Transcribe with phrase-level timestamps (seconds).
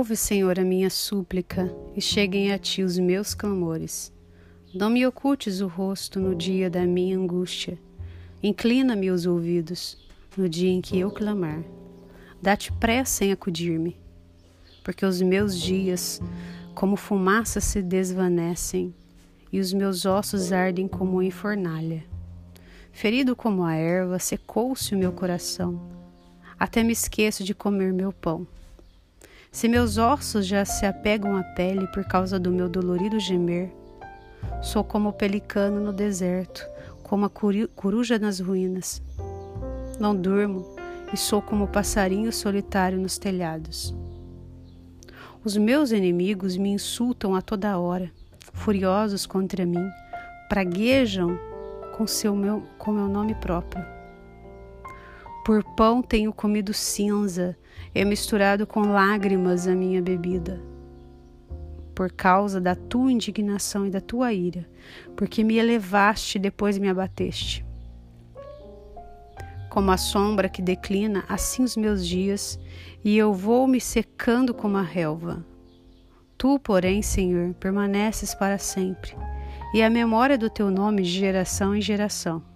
[0.00, 4.10] Ouve, Senhor, a minha súplica e cheguem a ti os meus clamores.
[4.72, 7.78] Não me ocultes o rosto no dia da minha angústia.
[8.42, 9.98] Inclina-me os ouvidos
[10.38, 11.62] no dia em que eu clamar.
[12.40, 13.94] Dá-te pressa em acudir-me,
[14.82, 16.18] porque os meus dias,
[16.74, 18.94] como fumaça, se desvanecem
[19.52, 22.02] e os meus ossos ardem como em fornalha.
[22.90, 25.78] Ferido como a erva, secou-se o meu coração,
[26.58, 28.46] até me esqueço de comer meu pão.
[29.52, 33.72] Se meus ossos já se apegam à pele por causa do meu dolorido gemer,
[34.62, 36.64] sou como o pelicano no deserto,
[37.02, 37.30] como a
[37.74, 39.02] coruja nas ruínas.
[39.98, 40.64] Não durmo
[41.12, 43.92] e sou como o passarinho solitário nos telhados.
[45.42, 48.12] Os meus inimigos me insultam a toda hora,
[48.52, 49.90] furiosos contra mim,
[50.48, 51.36] praguejam
[51.96, 53.99] com seu meu com meu nome próprio.
[55.50, 57.58] Por pão tenho comido cinza
[57.92, 60.62] e misturado com lágrimas a minha bebida.
[61.92, 64.70] Por causa da tua indignação e da tua ira,
[65.16, 67.66] porque me elevaste e depois me abateste.
[69.68, 72.56] Como a sombra que declina, assim os meus dias,
[73.04, 75.44] e eu vou me secando como a relva.
[76.38, 79.16] Tu, porém, Senhor, permaneces para sempre,
[79.74, 82.49] e a memória do teu nome de geração em geração.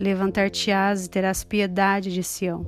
[0.00, 2.66] Levantar-te-ás e terás piedade de Sião.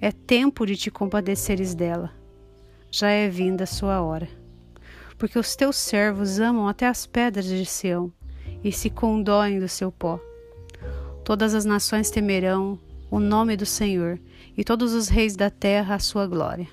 [0.00, 2.10] É tempo de te compadeceres dela.
[2.90, 4.28] Já é vinda a sua hora.
[5.16, 8.12] Porque os teus servos amam até as pedras de Sião
[8.64, 10.18] e se condoem do seu pó.
[11.24, 12.76] Todas as nações temerão
[13.08, 14.18] o nome do Senhor
[14.56, 16.66] e todos os reis da terra a sua glória.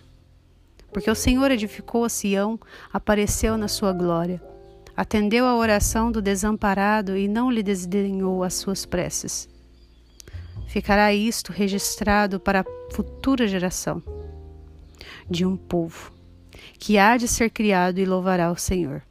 [0.92, 2.60] Porque o Senhor edificou a Sião,
[2.92, 4.42] apareceu na sua glória,
[4.98, 9.48] atendeu à oração do desamparado e não lhe desdenhou as suas preces.
[10.70, 14.04] Ficará isto registrado para a futura geração
[15.28, 16.12] de um povo
[16.78, 19.02] que há de ser criado e louvará o Senhor.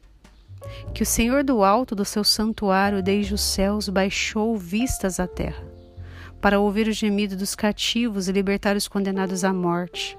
[0.93, 5.61] Que o Senhor do alto do seu santuário desde os céus baixou vistas à terra,
[6.39, 10.17] para ouvir o gemido dos cativos e libertar os condenados à morte,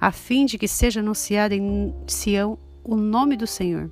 [0.00, 3.90] a fim de que seja anunciado em Sião o nome do Senhor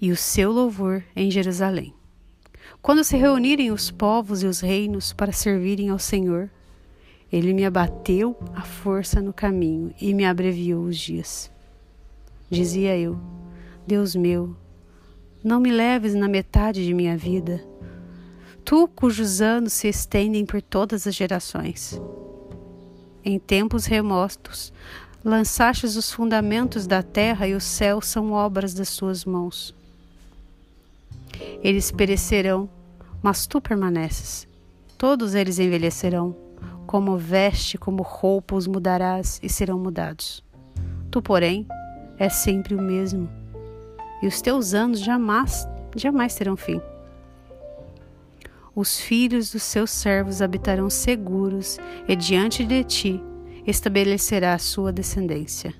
[0.00, 1.92] e o seu louvor em Jerusalém.
[2.82, 6.50] Quando se reunirem os povos e os reinos para servirem ao Senhor,
[7.30, 11.48] ele me abateu a força no caminho e me abreviou os dias.
[12.50, 13.16] Dizia eu:
[13.86, 14.56] Deus meu,
[15.44, 17.64] não me leves na metade de minha vida,
[18.64, 22.00] tu cujos anos se estendem por todas as gerações.
[23.24, 24.72] Em tempos remotos,
[25.24, 29.72] lançastes os fundamentos da terra e os céus são obras das tuas mãos.
[31.62, 32.68] Eles perecerão,
[33.22, 34.48] mas tu permaneces.
[34.98, 36.36] Todos eles envelhecerão.
[36.86, 40.44] Como veste, como roupa os mudarás e serão mudados.
[41.10, 41.66] Tu, porém,
[42.18, 43.28] és sempre o mesmo,
[44.22, 45.66] e os teus anos jamais,
[45.96, 46.80] jamais terão fim.
[48.74, 51.78] Os filhos dos seus servos habitarão seguros,
[52.08, 53.22] e diante de ti
[53.66, 55.74] estabelecerá a sua descendência.